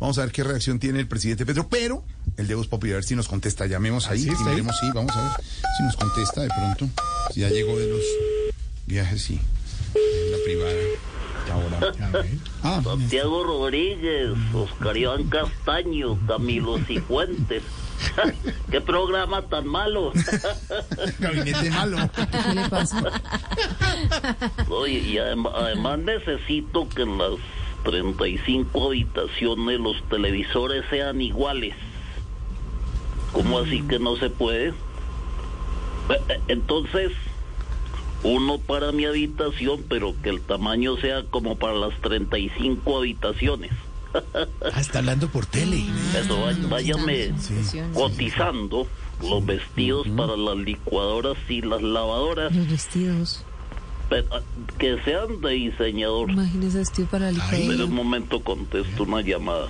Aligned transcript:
Vamos 0.00 0.16
a 0.18 0.22
ver 0.22 0.32
qué 0.32 0.42
reacción 0.42 0.78
tiene 0.78 0.98
el 1.00 1.06
presidente 1.06 1.44
Petro, 1.44 1.68
pero 1.68 2.02
el 2.38 2.46
de 2.46 2.54
Voz 2.54 2.66
Populi, 2.68 2.92
a 2.92 2.96
ver 2.96 3.04
si 3.04 3.14
nos 3.14 3.28
contesta. 3.28 3.66
Llamemos 3.66 4.08
ahí, 4.08 4.20
¿Sí, 4.22 4.28
y 4.28 4.30
ahí? 4.30 4.36
miremos, 4.50 4.74
sí, 4.80 4.86
vamos 4.94 5.14
a 5.14 5.22
ver 5.22 5.30
si 5.76 5.82
nos 5.84 5.96
contesta 5.96 6.40
de 6.42 6.48
pronto. 6.48 6.88
Si 7.34 7.40
ya 7.40 7.50
llegó 7.50 7.78
de 7.78 7.86
los 7.88 8.00
viajes, 8.86 9.20
sí. 9.22 9.38
En 9.94 10.32
la 10.32 10.38
privada. 10.44 10.72
Y 11.46 11.50
ahora. 11.50 12.06
A 12.06 12.10
ver. 12.12 12.26
Ah, 12.62 12.80
Santiago 12.82 13.44
Rodríguez, 13.44 14.30
Oscar 14.54 14.96
Iván 14.96 15.24
Castaño, 15.28 16.18
Camilo 16.26 16.78
Cifuentes. 16.86 17.62
¡Qué 18.70 18.80
programa 18.80 19.42
tan 19.48 19.66
malo! 19.66 20.12
gabinete 21.18 21.70
malo. 21.70 21.98
¿Qué 22.14 22.54
le 22.54 22.68
pasa? 22.70 23.02
Oye, 24.70 24.98
y 25.00 25.14
adem- 25.16 25.50
además 25.54 25.98
necesito 25.98 26.88
que 26.88 27.04
las 27.04 27.32
35 27.84 28.86
habitaciones 28.88 29.80
los 29.80 30.02
televisores 30.08 30.84
sean 30.90 31.20
iguales. 31.20 31.74
¿Cómo 33.32 33.58
así 33.60 33.82
que 33.82 33.98
no 33.98 34.16
se 34.16 34.28
puede? 34.30 34.68
Eh, 34.68 36.40
Entonces, 36.48 37.12
uno 38.22 38.58
para 38.58 38.92
mi 38.92 39.04
habitación, 39.06 39.84
pero 39.88 40.14
que 40.22 40.28
el 40.30 40.40
tamaño 40.40 40.96
sea 40.96 41.22
como 41.24 41.56
para 41.56 41.74
las 41.74 41.94
35 42.00 42.98
habitaciones. 42.98 43.70
Ah, 44.74 44.80
está 44.80 44.98
hablando 44.98 45.28
por 45.28 45.46
tele. 45.46 45.84
Eso, 46.18 46.44
váyame 46.68 47.32
Sí. 47.38 47.80
cotizando 47.94 48.86
los 49.22 49.46
vestidos 49.46 50.06
para 50.16 50.36
las 50.36 50.56
licuadoras 50.56 51.36
y 51.48 51.62
las 51.62 51.80
lavadoras, 51.82 52.54
Los 52.54 52.68
vestidos. 52.68 53.44
Pero, 54.10 54.26
ah, 54.32 54.40
que 54.76 55.00
sean 55.04 55.40
de 55.40 55.50
diseñador. 55.50 56.30
Imagínese 56.30 56.78
vestido 56.78 57.08
para 57.08 57.28
el 57.28 57.36
Espera 57.36 57.84
un 57.84 57.94
momento, 57.94 58.42
contesto 58.42 59.04
una 59.04 59.20
llamada. 59.22 59.68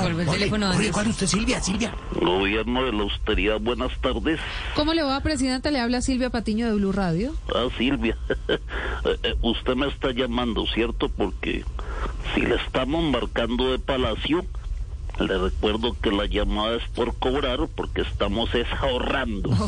Vuelve 0.00 0.22
el 0.22 0.28
teléfono 0.30 0.66
antes. 0.66 0.90
¿cuál 0.90 1.08
usted, 1.08 1.26
Silvia? 1.26 1.60
Silvia. 1.60 1.94
Gobierno 2.18 2.84
de 2.84 2.92
la 2.92 3.02
austeridad, 3.02 3.60
buenas 3.60 3.92
tardes. 4.00 4.40
¿Cómo 4.74 4.94
le 4.94 5.02
va, 5.02 5.20
presidenta? 5.20 5.70
Le 5.70 5.80
habla 5.80 6.00
Silvia 6.00 6.30
Patiño 6.30 6.66
de 6.66 6.74
Blue 6.74 6.92
Radio. 6.92 7.34
Ah, 7.54 7.68
Silvia, 7.78 8.16
Eh, 9.04 9.18
eh, 9.22 9.34
usted 9.42 9.74
me 9.74 9.86
está 9.88 10.12
llamando, 10.12 10.66
¿cierto? 10.66 11.10
Porque 11.10 11.62
si 12.34 12.40
le 12.40 12.54
estamos 12.54 13.04
marcando 13.04 13.70
de 13.70 13.78
palacio, 13.78 14.46
le 15.18 15.38
recuerdo 15.38 15.96
que 16.00 16.10
la 16.10 16.26
llamada 16.26 16.76
es 16.76 16.82
por 16.94 17.14
cobrar 17.16 17.60
porque 17.74 18.02
estamos 18.02 18.54
es 18.54 18.66
ahorrando. 18.80 19.50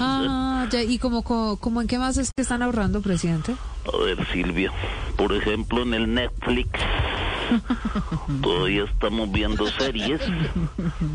Ah, 0.00 0.66
ya. 0.70 0.82
¿Y 0.82 0.98
como, 0.98 1.22
como, 1.22 1.56
como 1.56 1.80
en 1.80 1.86
qué 1.86 1.98
más 1.98 2.16
es 2.16 2.30
que 2.34 2.42
están 2.42 2.62
ahorrando, 2.62 3.02
presidente? 3.02 3.54
A 3.92 4.04
ver, 4.04 4.26
Silvia, 4.32 4.72
por 5.16 5.32
ejemplo, 5.32 5.82
en 5.82 5.94
el 5.94 6.14
Netflix 6.14 6.70
todavía 8.42 8.84
estamos 8.84 9.30
viendo 9.30 9.66
series. 9.66 10.20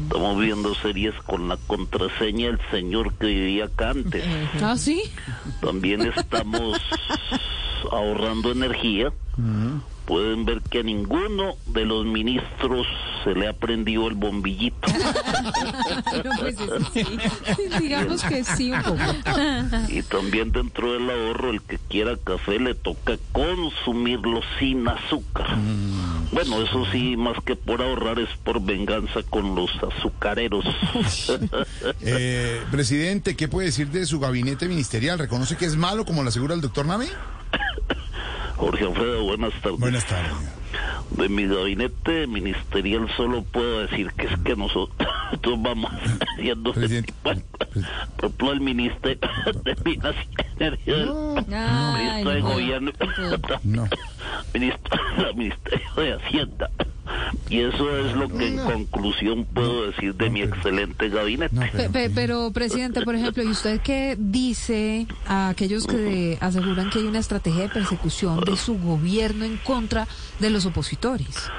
Estamos 0.04 0.40
viendo 0.40 0.76
series 0.76 1.16
con 1.26 1.48
la 1.48 1.58
contraseña 1.68 2.48
del 2.48 2.60
señor 2.72 3.14
que 3.14 3.28
vivía 3.28 3.66
acá 3.66 3.92
antes. 3.92 4.24
Ah, 4.62 4.76
sí. 4.78 5.02
También 5.62 6.02
estamos 6.02 6.80
ahorrando 7.92 8.52
energía. 8.52 9.12
Pueden 10.06 10.46
ver 10.46 10.62
que 10.62 10.80
a 10.80 10.84
ninguno 10.84 11.56
de 11.68 11.86
los 11.86 12.06
ministros 12.06 12.88
se 13.28 13.36
le 13.36 13.48
ha 13.50 13.54
prendido 13.54 14.08
el 14.08 14.14
bombillito. 14.14 14.88
Pero 16.12 16.32
pues 16.40 16.56
eso 16.56 16.80
sí. 16.94 17.06
Digamos 17.82 18.24
que 18.24 18.44
sí, 18.46 18.72
un 18.72 18.82
poco. 18.82 18.98
Y 19.90 20.02
también 20.04 20.54
dentro 20.54 20.94
del 20.94 21.10
ahorro, 21.10 21.50
el 21.50 21.62
que 21.62 21.78
quiera 21.78 22.16
café 22.16 22.58
le 22.58 22.74
toca 22.74 23.18
consumirlo 23.34 24.40
sin 24.60 24.88
azúcar. 24.88 25.58
Bueno, 26.32 26.62
eso 26.62 26.86
sí, 26.92 27.18
más 27.18 27.36
que 27.44 27.58
por 27.58 27.82
ahorrar, 27.82 28.18
es 28.20 28.30
por 28.46 28.62
venganza 28.62 29.22
con 29.30 29.56
los 29.56 29.72
azucareros. 29.84 30.66
Eh, 32.02 32.62
presidente, 32.72 33.36
¿qué 33.36 33.48
puede 33.48 33.68
decir 33.68 33.90
de 33.90 34.06
su 34.06 34.20
gabinete 34.20 34.68
ministerial? 34.68 35.20
¿Reconoce 35.20 35.58
que 35.58 35.66
es 35.66 35.76
malo, 35.76 36.06
como 36.06 36.24
lo 36.24 36.30
asegura 36.30 36.54
el 36.54 36.62
doctor 36.62 36.86
Nave? 36.86 37.08
Jorge 38.56 38.86
Alfredo, 38.86 39.24
buenas 39.24 39.54
tardes. 39.62 39.80
Buenas 39.80 40.06
tardes. 40.06 40.34
De 41.12 41.30
mi 41.30 41.48
gabinete 41.48 42.28
ministerial 42.28 43.08
solo 43.16 43.44
puedo 43.44 43.80
decir 43.80 44.12
que 44.12 44.28
es 44.28 44.38
que 44.40 44.56
nosotros 44.56 45.10
vamos 45.60 45.92
haciendo... 46.34 46.74
Presidente. 46.74 47.14
Bueno, 47.24 47.42
por 48.18 48.26
ejemplo, 48.26 48.52
el 48.52 48.62
Ministerio 48.62 49.30
de 49.64 49.76
Minas 49.86 50.16
y 50.58 50.64
Energía, 50.64 50.96
el 50.96 51.10
Ay, 51.54 52.04
Ministro 52.04 52.32
de 52.32 52.40
no. 52.42 52.50
Gobierno, 52.50 52.92
No. 53.64 53.88
ministro, 54.54 55.00
el 55.30 55.36
Ministerio 55.36 55.92
de 55.96 56.14
Hacienda. 56.14 56.70
Y 57.50 57.60
eso 57.62 57.98
es 57.98 58.14
lo 58.14 58.28
que 58.30 58.48
en 58.48 58.58
conclusión 58.58 59.46
puedo 59.54 59.88
decir 59.88 60.16
de 60.16 60.30
mi 60.30 60.42
excelente 60.42 61.10
gabinete. 61.10 61.56
Pe- 61.74 61.90
pe- 61.90 62.10
pero, 62.10 62.52
presidente, 62.52 63.02
por 63.04 63.16
ejemplo, 63.16 63.44
¿y 63.44 63.48
usted 63.48 63.80
qué 63.82 64.16
dice 64.20 65.08
a 65.26 65.50
aquellos 65.50 65.88
que 65.88 66.38
aseguran 66.42 66.90
que 66.90 67.00
hay 67.00 67.06
una 67.06 67.20
estrategia 67.20 67.64
de 67.64 67.70
persecución 67.70 68.42
de 68.42 68.58
su 68.58 68.78
gobierno 68.80 69.46
en 69.46 69.58
contra 69.58 70.08
de 70.40 70.50
los 70.50 70.66
opositores? 70.66 71.50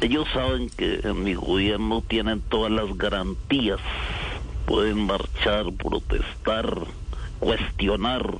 Ellos 0.00 0.26
saben 0.34 0.68
que 0.76 1.00
en 1.04 1.22
mi 1.24 1.34
gobierno 1.34 2.02
tienen 2.06 2.42
todas 2.42 2.70
las 2.70 2.96
garantías. 2.98 3.78
Pueden 4.66 5.06
marchar, 5.06 5.64
protestar, 5.72 6.66
cuestionar. 7.38 8.38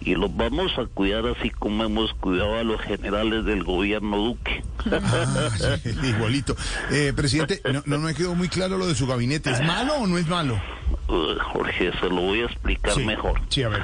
Y 0.00 0.14
los 0.14 0.34
vamos 0.34 0.72
a 0.78 0.86
cuidar 0.86 1.26
así 1.26 1.50
como 1.50 1.84
hemos 1.84 2.12
cuidado 2.14 2.56
a 2.58 2.64
los 2.64 2.80
generales 2.80 3.44
del 3.44 3.62
gobierno 3.64 4.16
Duque. 4.16 4.59
Ah, 4.92 5.76
sí, 5.82 5.90
igualito. 6.08 6.56
Eh, 6.90 7.12
presidente, 7.14 7.60
no, 7.72 7.82
no 7.86 7.98
me 7.98 8.14
quedó 8.14 8.34
muy 8.34 8.48
claro 8.48 8.78
lo 8.78 8.86
de 8.86 8.94
su 8.94 9.06
gabinete. 9.06 9.50
¿Es 9.50 9.60
malo 9.64 9.94
o 9.94 10.06
no 10.06 10.18
es 10.18 10.26
malo? 10.28 10.60
Uh, 11.08 11.38
Jorge, 11.52 11.90
se 12.00 12.06
lo 12.08 12.20
voy 12.20 12.40
a 12.42 12.44
explicar 12.46 12.92
Sí. 12.94 13.04
mejor. 13.04 13.40
Sí, 13.48 13.62
a 13.62 13.68
ver. 13.68 13.82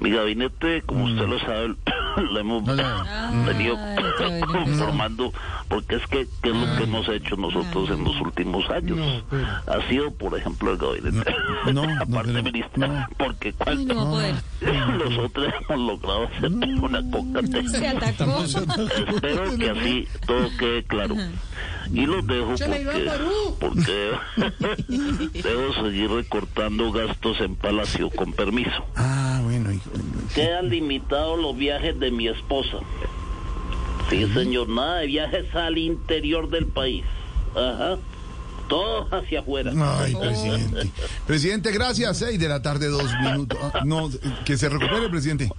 Mi 0.00 0.10
gabinete, 0.10 0.82
como 0.82 1.04
usted 1.06 1.26
lo 1.26 1.38
sabe, 1.40 1.74
lo 2.32 2.38
hemos 2.40 2.62
No, 2.64 2.74
no, 2.76 3.30
no. 3.32 3.46
venido 3.46 3.76
Ay, 3.78 4.40
conformando, 4.40 5.32
porque 5.68 5.96
es 5.96 6.06
que, 6.06 6.26
¿qué 6.42 6.50
es 6.50 6.56
lo 6.56 6.76
que 6.76 6.84
hemos 6.84 7.08
hecho 7.08 7.36
nosotros 7.36 7.90
en 7.90 8.04
los 8.04 8.20
últimos 8.20 8.68
años? 8.70 8.96
No, 8.98 9.22
pero- 9.30 9.46
Ha 9.66 9.88
sido, 9.88 10.10
por 10.12 10.36
ejemplo, 10.38 10.72
el 10.72 10.78
gabinete. 10.78 11.34
No, 11.72 11.84
no, 11.86 12.02
Aparte, 12.02 12.42
no. 12.76 13.06
porque 13.18 13.52
poder. 13.92 14.34
nosotros 15.04 15.52
hemos 15.68 15.86
logrado 15.92 16.24
hacer 16.28 16.50
una 16.52 17.02
coca 17.10 17.40
Se 17.68 17.88
atacó. 17.88 18.42
Espero 18.44 19.56
que 19.58 19.70
así 19.70 20.08
todo 20.26 20.48
quede 20.58 20.82
claro. 20.84 21.14
Y 21.92 22.06
los 22.06 22.26
dejo 22.26 22.54
porque, 23.58 23.58
porque 23.60 24.18
debo 25.42 25.74
seguir 25.74 26.10
recortando 26.10 26.92
gastos 26.92 27.40
en 27.40 27.56
Palacio, 27.56 28.10
con 28.10 28.32
permiso. 28.32 28.84
Ah, 28.96 29.40
bueno, 29.42 29.72
hijo. 29.72 29.90
Quedan 30.34 30.68
limitados 30.68 31.38
los 31.38 31.56
viajes 31.56 31.98
de 31.98 32.10
mi 32.10 32.28
esposa. 32.28 32.78
Sí, 34.10 34.26
señor, 34.32 34.68
nada 34.68 34.98
de 35.00 35.06
viajes 35.06 35.54
al 35.54 35.76
interior 35.78 36.48
del 36.48 36.66
país. 36.66 37.04
Ajá. 37.54 37.98
Todo 38.68 39.08
hacia 39.10 39.40
afuera. 39.40 39.72
Ay, 40.00 40.14
presidente. 40.14 40.90
Presidente, 41.26 41.72
gracias. 41.72 42.18
Seis 42.18 42.38
de 42.38 42.48
la 42.48 42.60
tarde, 42.60 42.88
dos 42.88 43.10
minutos. 43.22 43.58
Ah, 43.62 43.80
No, 43.84 44.10
que 44.44 44.56
se 44.58 44.68
recupere, 44.68 45.08
presidente. 45.08 45.50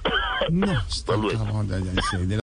No, 0.52 0.72
está 0.88 1.14
acabado, 1.14 1.64
ya, 1.64 1.80
ya, 1.80 2.02
seis 2.12 2.28
de 2.30 2.36
la- 2.36 2.38